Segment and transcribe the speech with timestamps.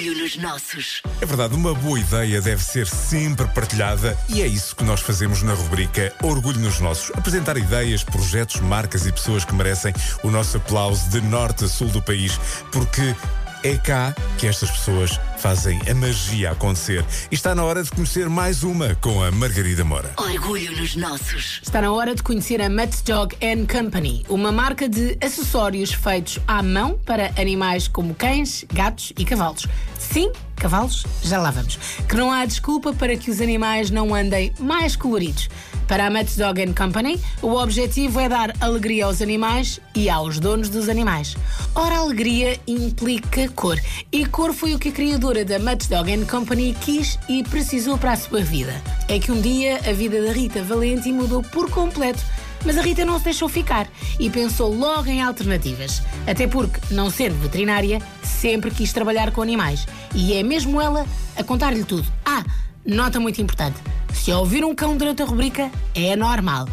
[0.00, 1.02] Orgulho nos nossos.
[1.20, 5.42] É verdade, uma boa ideia deve ser sempre partilhada e é isso que nós fazemos
[5.42, 7.10] na rubrica Orgulho nos Nossos.
[7.14, 9.92] Apresentar ideias, projetos, marcas e pessoas que merecem
[10.22, 12.40] o nosso aplauso de norte a sul do país,
[12.72, 13.14] porque
[13.62, 17.04] é cá que estas pessoas fazem a magia acontecer.
[17.30, 20.12] E está na hora de conhecer mais uma com a Margarida Mora.
[20.16, 21.60] Orgulho nos nossos.
[21.62, 26.38] Está na hora de conhecer a Mutt Dog and Company, uma marca de acessórios feitos
[26.46, 29.66] à mão para animais como cães, gatos e cavalos.
[29.98, 31.78] Sim, cavalos, já lá vamos.
[32.08, 35.48] Que não há desculpa para que os animais não andem mais coloridos.
[35.90, 40.68] Para a Mutt Dog Company, o objetivo é dar alegria aos animais e aos donos
[40.68, 41.36] dos animais.
[41.74, 43.76] Ora, alegria implica cor.
[44.12, 48.12] E cor foi o que a criadora da Mutt Dog Company quis e precisou para
[48.12, 48.80] a sua vida.
[49.08, 52.22] É que um dia a vida da Rita Valenti mudou por completo.
[52.64, 56.02] Mas a Rita não se deixou ficar e pensou logo em alternativas.
[56.24, 59.88] Até porque, não sendo veterinária, sempre quis trabalhar com animais.
[60.14, 61.04] E é mesmo ela
[61.36, 62.06] a contar-lhe tudo.
[62.24, 62.44] Ah,
[62.84, 63.76] nota muito importante:
[64.12, 66.66] se ouvir um cão durante a rubrica, é normal.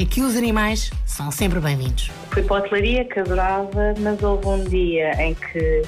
[0.00, 2.10] Aqui os animais são sempre bem-vindos.
[2.30, 5.82] Fui para a hotelaria que adorava, mas houve um dia em que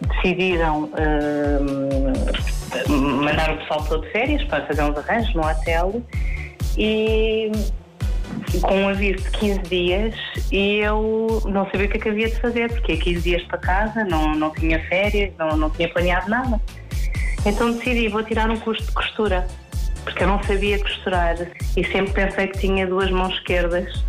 [0.00, 0.90] decidiram
[2.88, 6.02] hum, mandar o pessoal todo de férias para fazer uns arranjos no hotel
[6.78, 7.52] e
[8.62, 10.14] com um aviso de 15 dias
[10.50, 13.42] e eu não sabia o que é que havia de fazer, porque é 15 dias
[13.42, 16.60] para casa, não, não tinha férias, não, não tinha planeado nada.
[17.46, 19.46] Então decidi, vou tirar um curso de costura,
[20.02, 21.36] porque eu não sabia costurar
[21.76, 24.02] e sempre pensei que tinha duas mãos esquerdas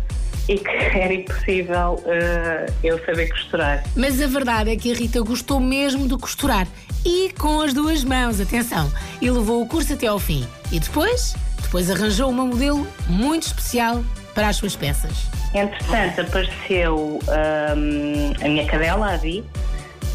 [0.48, 3.84] e que era impossível eh, eu saber costurar.
[3.94, 6.66] Mas a verdade é que a Rita gostou mesmo de costurar.
[7.04, 8.90] E com as duas mãos, atenção.
[9.20, 10.46] E levou o curso até ao fim.
[10.72, 11.36] E depois?
[11.62, 14.02] Depois arranjou uma modelo muito especial
[14.34, 15.12] para as suas peças.
[15.54, 17.18] Entretanto, apareceu
[17.76, 19.44] hum, a minha cadela, a Vi,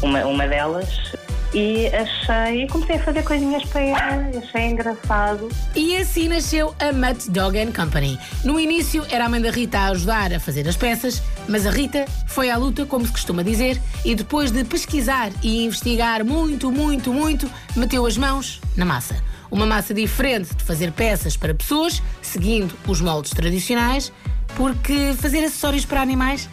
[0.02, 1.12] uma, uma delas,
[1.54, 5.48] e achei, comecei a fazer coisinhas para ela, achei engraçado.
[5.76, 8.18] E assim nasceu a Mutt Dog Company.
[8.44, 11.70] No início era a mãe da Rita a ajudar a fazer as peças, mas a
[11.70, 16.70] Rita foi à luta, como se costuma dizer, e depois de pesquisar e investigar muito,
[16.72, 19.16] muito, muito, meteu as mãos na massa.
[19.50, 24.10] Uma massa diferente de fazer peças para pessoas, seguindo os moldes tradicionais,
[24.56, 26.48] porque fazer acessórios para animais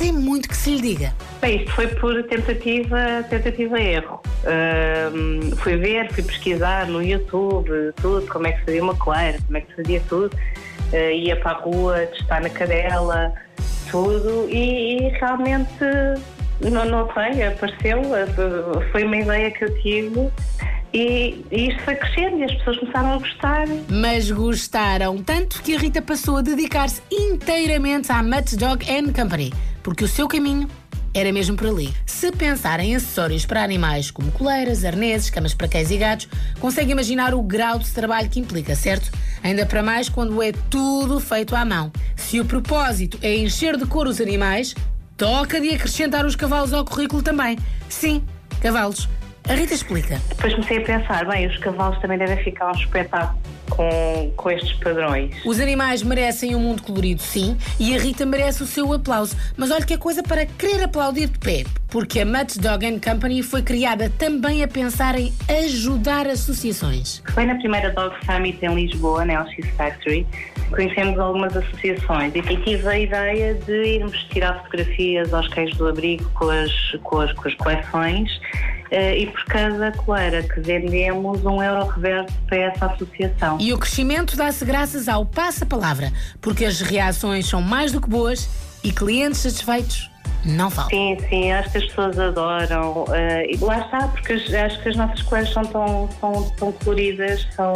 [0.00, 1.14] tem muito que se lhe diga.
[1.42, 4.22] Bem, isto foi por tentativa, tentativa erro.
[5.12, 9.38] Hum, fui ver, fui pesquisar no YouTube, tudo, como é que se fazia uma coleira,
[9.44, 10.34] como é que se fazia tudo.
[10.90, 13.34] Uh, ia para a rua, testar na cadela,
[13.90, 15.84] tudo, e, e realmente,
[16.62, 20.30] não, não sei, apareceu, uh, foi uma ideia que eu tive.
[20.92, 23.66] E, e isto foi crescendo e as pessoas começaram a gostar.
[23.88, 29.52] Mas gostaram tanto que a Rita passou a dedicar-se inteiramente à Mutt Dog and Company,
[29.82, 30.68] porque o seu caminho
[31.12, 31.92] era mesmo por ali.
[32.06, 36.28] Se pensar em acessórios para animais como coleiras, arneses, camas para cães e gatos,
[36.60, 39.10] consegue imaginar o grau de trabalho que implica, certo?
[39.42, 41.90] Ainda para mais quando é tudo feito à mão.
[42.16, 44.74] Se o propósito é encher de cor os animais,
[45.16, 47.58] toca de acrescentar os cavalos ao currículo também.
[47.88, 48.24] Sim,
[48.60, 49.08] cavalos.
[49.48, 50.20] A Rita explica.
[50.28, 53.40] Depois comecei a pensar, bem, os cavalos também devem ficar um espetáculo
[53.80, 55.34] com, com estes padrões.
[55.42, 59.34] Os animais merecem um mundo colorido, sim, e a Rita merece o seu aplauso.
[59.56, 62.98] Mas olha que é coisa para querer aplaudir de pé, porque a Mutt Dog and
[62.98, 65.32] Company foi criada também a pensar em
[65.64, 67.22] ajudar associações.
[67.32, 70.26] Foi na primeira Dog Summit em Lisboa, na LX Factory,
[70.70, 76.28] conhecemos algumas associações e tive a ideia de irmos tirar fotografias aos cães do abrigo
[76.34, 78.40] com as, com as, com as coleções
[78.90, 83.58] e por cada coleira que vendemos, um euro reverte para essa associação.
[83.60, 88.48] E o crescimento dá-se graças ao passa-palavra, porque as reações são mais do que boas
[88.82, 90.10] e clientes satisfeitos
[90.44, 90.98] não faltam.
[90.98, 93.02] Sim, sim, acho que as pessoas adoram.
[93.04, 93.14] Uh,
[93.50, 97.46] e lá está, porque as- acho que as nossas coleiras são tão, tão, tão coloridas,
[97.54, 97.74] são,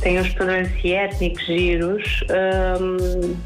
[0.00, 2.24] têm uns padrões étnicos giros.
[2.80, 3.36] hum,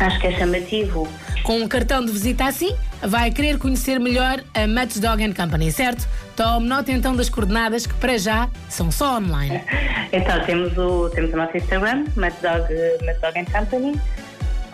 [0.00, 1.08] acho que é chamativo.
[1.42, 6.08] Com um cartão de visita assim, vai querer conhecer melhor a Mutt Dog Company, certo?
[6.34, 9.62] Tome nota então das coordenadas que para já são só online.
[10.12, 12.72] Então, temos o, temos o nosso Instagram, Mad Dog,
[13.04, 14.00] Mad Dog Company.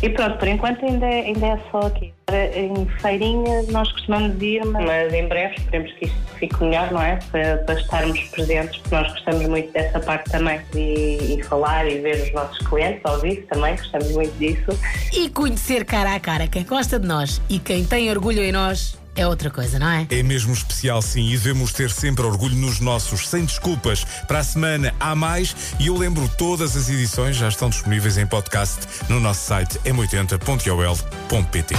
[0.03, 2.13] E pronto, por enquanto ainda é, ainda é só aqui.
[2.29, 7.17] Em feirinha nós costumamos ir, mas em breve esperemos que isto fique melhor, não é?
[7.31, 10.59] Para, para estarmos presentes, porque nós gostamos muito dessa parte também.
[10.75, 14.77] E, e falar e ver os nossos clientes ao vivo também, gostamos muito disso.
[15.13, 19.01] E conhecer cara a cara quem gosta de nós e quem tem orgulho em nós
[19.15, 20.07] é outra coisa, não é?
[20.09, 24.03] É mesmo especial, sim, e devemos ter sempre orgulho nos nossos, sem desculpas.
[24.27, 28.25] Para a semana há mais e eu lembro todas as edições já estão disponíveis em
[28.25, 31.75] podcast no nosso site m80.ol.pt.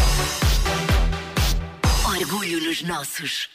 [2.04, 3.48] Orgulho nos nossos.